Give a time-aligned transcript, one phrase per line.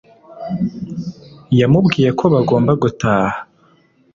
[1.59, 3.37] yamubwiye ko bagomba gutaha